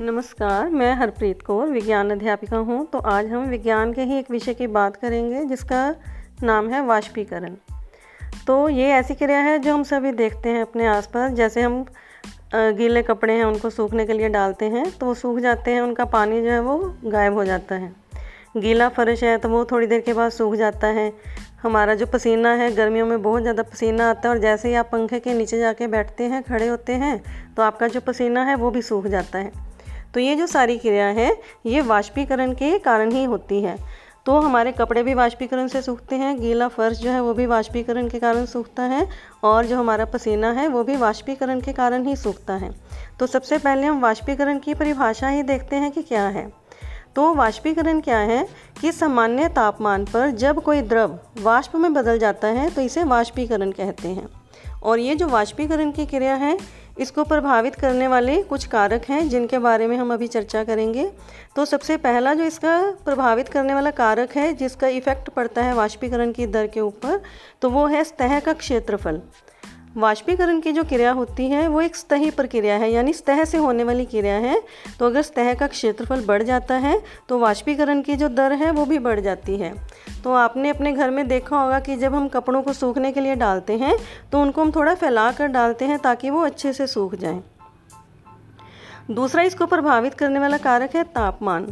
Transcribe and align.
नमस्कार, 0.00 0.68
मैं 0.70 0.92
हरप्रीत 0.96 1.40
कौर, 1.42 1.68
विज्ञान 1.68 2.10
अध्यापिका 2.10 2.56
हूँ। 2.58 2.84
तो 2.86 2.98
आज 2.98 3.26
हम 3.26 3.44
विज्ञान 3.46 3.92
के 3.92 4.02
ही 4.02 4.18
एक 4.18 4.30
विषय 4.30 4.54
की 4.54 4.66
बात 4.66 4.94
करेंगे, 4.96 5.44
जिसका 5.44 5.94
नाम 6.42 6.68
है 6.68 6.80
वाष्पीकरण। 6.86 7.56
तो 8.46 8.68
ये 8.68 8.86
ऐसी 8.90 9.14
क्रिया 9.14 9.38
है 9.38 9.58
जो 9.58 9.74
हम 9.74 9.82
सभी 9.82 10.12
देखते 10.12 10.48
हैं 10.48 10.62
अपने 10.62 10.86
आसपास। 10.86 11.32
जैसे 11.32 11.62
हम 11.62 11.84
गीले 12.54 13.02
कपड़े 13.02 13.32
हैं, 13.32 13.44
उनको 13.44 13.70
सूखने 13.70 14.06
के 14.06 14.12
लिए 14.12 14.28
डालते 14.28 14.64
हैं 14.66 14.90
तो 14.90 15.06
वो 15.06 15.14
सूख 15.14 15.38
जाते 15.38 15.70
हैं, 15.70 15.80
उनका 15.80 16.04
पानी 16.06 16.40
जो 16.42 16.50
है 16.50 16.60
वो 16.60 16.78
गायब 17.04 17.34
हो 17.34 17.44
जाता 17.44 17.74
है। 17.74 17.92
गीला 18.56 18.88
फर्श 18.90 19.22
है 19.24 19.36
तो 19.38 19.48
वो 19.48 19.64
थोड़ी 19.64 19.86
देर 19.86 20.00
के 20.00 20.12
बाद 20.14 20.30
सूख 20.32 20.54
जाता 20.54 20.86
है। 20.88 21.12
हमारा 21.62 21.94
जो 21.94 22.06
पसीना 22.06 22.52
है, 22.52 22.70
गर्मियों 22.74 23.06
में 23.06 23.20
बहुत 23.22 23.42
ज़्यादा 23.42 23.62
पसीना 23.64 24.08
आता 24.10 24.28
है, 24.28 24.34
और 24.34 24.40
जैसे 24.40 24.68
ही 24.68 24.74
आप 24.74 24.88
पंखे 24.92 25.20
के 25.20 25.34
नीचे 25.34 25.58
जाके 25.58 25.86
बैठते 25.88 26.24
हैं, 26.24 26.42
खड़े 26.42 26.68
होते 26.68 26.92
हैं 26.94 27.22
तो 27.56 27.62
आपका 27.62 27.88
जो 27.88 28.00
पसीना 28.00 28.44
है, 28.44 28.54
वो 28.54 28.70
भी 28.70 28.82
सूख 28.82 29.06
जाता 29.06 29.38
है। 29.38 29.70
तो 30.14 30.20
ये 30.20 30.36
जो 30.36 30.46
सारी 30.46 30.78
क्रिया 30.78 31.06
है, 31.08 31.32
ये 31.66 31.80
वाष्पीकरण 31.80 32.52
के 32.52 32.78
कारण 32.78 33.12
ही 33.12 33.24
होती 33.24 33.62
है। 33.62 33.76
तो 34.26 34.38
हमारे 34.38 34.72
कपड़े 34.72 35.02
भी 35.02 35.14
वाष्पीकरण 35.14 35.66
से 35.66 35.80
सूखते 35.82 36.16
हैं, 36.16 36.38
गीला 36.40 36.66
फर्श 36.68 36.98
जो 36.98 37.10
है 37.10 37.20
वो 37.20 37.32
भी 37.34 37.46
वाष्पीकरण 37.46 38.08
के 38.08 38.18
कारण 38.18 38.44
सूखता 38.44 38.82
है, 38.82 39.06
और 39.44 39.66
जो 39.66 39.76
हमारा 39.76 40.04
पसीना 40.04 40.50
है 40.52 40.66
वो 40.68 40.82
भी 40.84 40.96
वाष्पीकरण 40.96 41.60
के 41.60 41.72
कारण 41.72 42.06
ही 42.06 42.16
सूखता 42.16 42.54
है। 42.54 42.70
तो 43.20 43.26
सबसे 43.26 43.58
पहले 43.58 43.86
हम 43.86 44.00
वाष्पीकरण 44.00 44.58
की 44.58 44.74
परिभाषा 44.74 45.28
ही 45.28 45.42
देखते 45.42 45.76
हैं 45.76 45.90
कि 45.92 46.02
क्या 46.02 46.26
है। 46.28 46.50
तो 47.16 47.32
वाष्पीकरण 47.34 48.00
क्या 48.00 48.18
है 48.18 48.46
कि 48.80 48.92
सामान्य 48.92 49.48
तापमान 49.48 50.04
पर 50.04 50.30
जब 50.32 50.62
कोई 50.62 50.82
द्रव 50.82 51.18
वाष्प 51.40 51.74
में 51.76 51.92
बदल 51.94 52.18
जाता 52.18 52.48
है 52.48 52.68
तो 52.70 52.80
इसे 52.80 53.04
वाष्पीकरण 53.04 53.70
कहते 53.70 54.08
हैं। 54.08 54.28
और 54.82 54.98
ये 54.98 55.14
जो 55.14 55.26
वाष्पीकरण 55.28 55.90
की 55.90 56.06
क्रिया 56.06 56.34
है 56.34 56.56
इसको 56.96 57.24
प्रभावित 57.24 57.74
करने 57.74 58.06
वाले 58.08 58.42
कुछ 58.42 58.64
कारक 58.66 59.04
हैं, 59.08 59.28
जिनके 59.28 59.58
बारे 59.58 59.86
में 59.86 59.96
हम 59.96 60.12
अभी 60.14 60.26
चर्चा 60.28 60.64
करेंगे। 60.64 61.10
तो 61.56 61.64
सबसे 61.64 61.96
पहला 61.98 62.34
जो 62.34 62.44
इसका 62.44 62.78
प्रभावित 63.04 63.48
करने 63.48 63.74
वाला 63.74 63.90
कारक 63.92 64.36
है, 64.36 64.52
जिसका 64.54 64.88
इफ़ेक्ट 64.88 65.30
पड़ता 65.30 65.62
है 65.62 65.74
वाष्पीकरण 65.74 66.32
की 66.32 66.46
दर 66.48 66.66
के 66.66 66.80
ऊपर 66.80 67.20
तो 67.62 67.70
वो 67.70 67.86
है 67.86 68.04
सतह 68.04 68.38
का 68.40 68.52
क्षेत्रफल। 68.54 69.20
वाष्पीकरण 69.96 70.60
की 70.60 70.72
जो 70.72 70.82
क्रिया 70.84 71.10
होती 71.12 71.46
है, 71.46 71.66
वो 71.68 71.80
एक 71.80 71.96
स्तही 71.96 72.30
प्रक्रिया 72.30 72.76
है, 72.76 72.90
यानी 72.90 73.12
सतह 73.12 73.44
से 73.44 73.58
होने 73.58 73.84
वाली 73.84 74.04
क्रिया 74.04 74.34
है। 74.36 74.62
तो 74.98 75.06
अगर 75.06 75.22
सतह 75.22 75.52
का 75.54 75.66
क्षेत्रफल 75.66 76.24
बढ़ 76.26 76.42
जाता 76.42 76.74
है 76.76 77.00
तो 77.28 77.38
वाष्पीकरण 77.38 78.00
की 78.02 78.16
जो 78.16 78.28
दर 78.30 78.52
है, 78.52 78.70
वो 78.70 78.84
भी 78.84 78.98
बढ़ 78.98 79.20
जाती 79.20 79.56
है। 79.56 79.74
तो 80.24 80.32
आपने 80.34 80.70
अपने 80.70 80.92
घर 80.92 81.10
में 81.10 81.26
देखा 81.28 81.56
होगा 81.56 81.80
कि 81.80 81.96
जब 81.96 82.14
हम 82.14 82.28
कपड़ों 82.28 82.62
को 82.62 82.72
सूखने 82.72 83.12
के 83.12 83.20
लिए 83.20 83.34
डालते 83.36 83.76
हैं 83.78 83.96
तो 84.32 84.40
उनको 84.42 84.62
हम 84.62 84.70
थोड़ा 84.70 84.94
फैला 84.94 85.30
कर 85.32 85.46
डालते 85.48 85.84
हैं 85.84 85.98
ताकि 85.98 86.30
वो 86.30 86.40
अच्छे 86.40 86.72
से 86.72 86.86
सूख 86.86 87.14
जाएँ। 87.14 87.42
दूसरा 89.10 89.42
इसको 89.42 89.66
प्रभावित 89.66 90.14
करने 90.14 90.38
वाला 90.38 90.56
कारक 90.58 90.94
है 90.96 91.02
तापमान। 91.04 91.66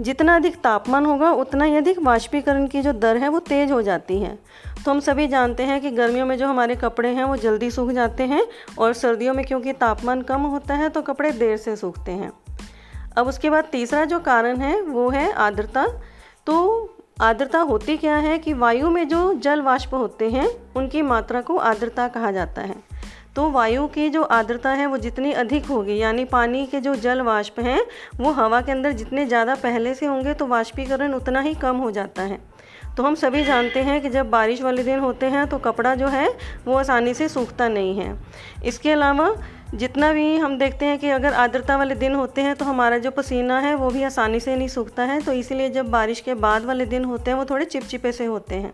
जितना 0.00 0.36
अधिक 0.36 0.56
तापमान 0.56 1.06
होगा, 1.06 1.32
उतना 1.32 1.64
ही 1.64 1.76
अधिक 1.76 2.02
वाष्पीकरण 2.02 2.66
की 2.66 2.82
जो 2.82 2.92
दर 2.92 3.16
है, 3.16 3.28
वो 3.28 3.38
तेज़ 3.38 3.72
हो 3.72 3.82
जाती 3.82 4.18
है। 4.18 4.38
तो 4.84 4.90
हम 4.90 5.00
सभी 5.00 5.28
जानते 5.28 5.62
हैं 5.62 5.80
कि 5.80 5.90
गर्मियों 5.90 6.26
में 6.26 6.38
जो 6.38 6.46
हमारे 6.46 6.74
कपड़े 6.74 7.08
हैं, 7.08 7.24
वो 7.24 7.36
जल्दी 7.36 7.70
सूख 7.70 7.90
जाते 7.90 8.22
हैं 8.22 8.46
और 8.78 8.92
सर्दियों 8.92 9.34
में 9.34 9.46
क्योंकि 9.46 9.72
तापमान 9.72 10.22
कम 10.22 10.40
होता 10.40 10.74
है 10.74 10.88
तो 10.88 11.02
कपड़े 11.02 11.30
देर 11.30 11.56
से 11.56 11.76
सूखते 11.76 12.12
हैं। 12.12 12.32
अब 13.16 13.26
उसके 13.26 13.50
बाद 13.50 13.64
तीसरा 13.64 14.04
जो 14.04 14.20
कारण 14.20 14.56
है, 14.56 14.82
वो 14.82 15.10
है 15.10 15.32
आर्द्रता। 15.32 15.86
तो 16.46 16.88
आर्द्रता 17.20 17.58
होती 17.58 17.96
क्या 17.96 18.16
है 18.16 18.38
कि 18.38 18.52
वायु 18.52 18.90
में 18.90 19.08
जो 19.08 19.34
जल 19.34 19.62
वाष्प 19.62 19.94
होते 19.94 20.30
हैं, 20.30 20.48
उनकी 20.76 21.02
मात्रा 21.02 21.40
को 21.40 21.56
आर्द्रता 21.56 22.08
कहा 22.08 22.30
जाता 22.30 22.62
है। 22.62 22.75
तो 23.36 23.48
वायु 23.50 23.86
की 23.86 24.08
जो 24.10 24.22
आर्द्रता 24.22 24.70
है 24.70 24.86
वो 24.86 24.98
जितनी 24.98 25.32
अधिक 25.34 25.66
होगी, 25.66 25.96
यानी 25.96 26.24
पानी 26.24 26.64
के 26.66 26.80
जो 26.80 26.94
जल 26.96 27.20
वाष्प 27.20 27.58
हैं, 27.60 27.80
वो 28.20 28.30
हवा 28.32 28.60
के 28.60 28.72
अंदर 28.72 28.92
जितने 28.92 29.26
ज़्यादा 29.26 29.54
पहले 29.54 29.94
से 29.94 30.06
होंगे 30.06 30.34
तो 30.34 30.46
वाष्पीकरण 30.46 31.14
उतना 31.14 31.40
ही 31.40 31.54
कम 31.54 31.76
हो 31.76 31.90
जाता 31.90 32.22
है। 32.22 32.38
तो 32.96 33.02
हम 33.02 33.14
सभी 33.14 33.44
जानते 33.44 33.80
हैं 33.80 34.00
कि 34.02 34.10
जब 34.10 34.30
बारिश 34.30 34.62
वाले 34.62 34.82
दिन 34.82 34.98
होते 34.98 35.26
हैं 35.26 35.46
तो 35.46 35.58
कपड़ा 35.58 35.94
जो 35.94 36.06
है, 36.06 36.28
वो 36.66 36.74
आसानी 36.74 37.14
से 37.14 37.28
सूखता 37.28 37.68
नहीं 37.68 37.98
है। 37.98 38.16
इसके 38.64 38.92
अलावा, 38.92 39.30
जितना 39.74 40.12
भी 40.12 40.36
हम 40.36 40.56
देखते 40.58 40.86
हैं 40.86 40.98
कि 40.98 41.10
अगर 41.10 41.32
आर्द्रता 41.34 41.76
वाले 41.76 41.94
दिन 41.94 42.14
होते 42.14 42.40
हैं 42.40 42.54
तो 42.56 42.64
हमारा 42.64 42.98
जो 42.98 43.10
पसीना 43.10 43.58
है, 43.60 43.74
वो 43.74 43.90
भी 43.90 44.02
आसानी 44.02 44.40
से 44.40 44.56
नहीं 44.56 44.68
सूखता 44.68 45.02
है। 45.02 45.20
तो 45.20 45.32
इसीलिए 45.32 45.70
जब 45.70 45.90
बारिश 45.90 46.20
के 46.20 46.34
बाद 46.36 46.64
वाले 46.64 46.86
दिन 46.86 47.04
होते 47.04 47.30
हैं, 47.30 47.38
वो 47.38 47.44
थोड़े 47.44 47.64
चिपचिपे 47.64 48.12
से 48.12 48.24
होते 48.24 48.54
हैं। 48.54 48.72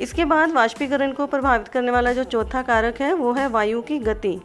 इसके 0.00 0.24
बाद 0.24 0.52
वाष्पीकरण 0.52 1.12
को 1.12 1.26
प्रभावित 1.26 1.68
करने 1.68 1.90
वाला 1.90 2.12
जो 2.12 2.24
चौथा 2.24 2.62
कारक 2.62 3.00
है, 3.00 3.12
वो 3.14 3.32
है 3.32 3.48
वायु 3.48 3.82
की 3.82 3.98
गति। 3.98 4.40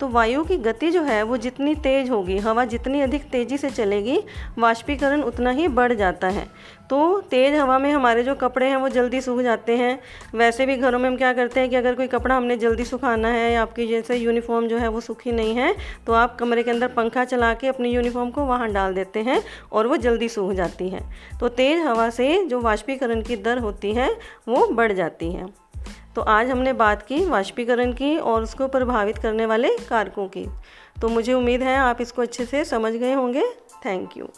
तो 0.00 0.08
वायु 0.08 0.44
की 0.44 0.56
गति 0.58 0.90
जो 0.90 1.02
है 1.02 1.22
वो 1.22 1.36
जितनी 1.36 1.74
तेज़ 1.76 2.10
होगी, 2.10 2.38
हवा 2.38 2.64
जितनी 2.64 3.00
अधिक 3.00 3.24
तेज़ी 3.30 3.58
से 3.58 3.70
चलेगी, 3.70 4.18
वाष्पीकरण 4.58 5.22
उतना 5.22 5.50
ही 5.50 5.68
बढ़ 5.68 5.92
जाता 5.92 6.28
है। 6.28 6.46
तो 6.90 7.20
तेज़ 7.20 7.54
हवा 7.56 7.78
में 7.78 7.90
हमारे 7.92 8.22
जो 8.22 8.34
कपड़े 8.34 8.66
हैं 8.66 8.76
वो 8.76 8.88
जल्दी 8.88 9.20
सूख 9.20 9.40
जाते 9.40 9.76
हैं। 9.76 9.98
वैसे 10.34 10.66
भी 10.66 10.76
घरों 10.76 10.98
में 10.98 11.08
हम 11.10 11.16
क्या 11.16 11.32
करते 11.32 11.60
हैं 11.60 11.68
कि 11.70 11.76
अगर 11.76 11.94
कोई 11.94 12.06
कपड़ा 12.06 12.36
हमने 12.36 12.56
जल्दी 12.56 12.84
सुखाना 12.84 13.28
है 13.28 13.52
या 13.52 13.62
आपकी 13.62 13.86
जैसे 13.86 14.16
यूनिफॉर्म 14.16 14.68
जो 14.68 14.78
है 14.78 14.88
वो 14.88 15.00
सूखी 15.00 15.32
नहीं 15.32 15.54
है 15.54 15.74
तो 16.06 16.12
आप 16.12 16.36
कमरे 16.38 16.62
के 16.62 16.70
अंदर 16.70 16.88
पंखा 16.88 17.24
चला 17.24 17.54
के 17.54 17.68
अपनी 17.68 17.92
यूनिफॉर्म 17.92 18.30
को 18.30 18.44
वहाँ 18.44 18.72
डाल 18.72 18.94
देते 18.94 19.20
हैं 19.20 19.42
और 19.72 19.86
वो 19.86 19.96
जल्दी 19.98 20.28
सूख 20.28 20.52
जाती 20.52 20.88
है। 20.88 21.08
तो 21.40 21.48
तेज़ 21.48 21.80
हवा 21.80 22.10
से 22.10 22.44
जो 22.46 22.60
वाष्पीकरण 22.60 23.22
की 23.22 23.36
दर 23.36 23.58
होती 23.58 23.92
है, 23.92 24.10
वो 24.48 24.66
बढ़ 24.66 24.92
जाती 24.92 25.32
है। 25.32 25.46
तो 26.16 26.22
आज 26.22 26.50
हमने 26.50 26.72
बात 26.72 27.02
की 27.02 27.24
वाष्पीकरण 27.24 27.92
की 27.92 28.16
और 28.18 28.42
उसको 28.42 28.68
प्रभावित 28.68 29.18
करने 29.18 29.46
वाले 29.46 29.76
कारकों 29.78 30.26
की। 30.28 30.46
तो 31.00 31.08
मुझे 31.08 31.32
उम्मीद 31.32 31.62
है 31.62 31.76
आप 31.76 32.00
इसको 32.00 32.22
अच्छे 32.22 32.46
से 32.46 32.64
समझ 32.64 32.92
गए 32.92 33.12
होंगे। 33.12 33.50
Thank 33.86 34.16
you 34.16 34.28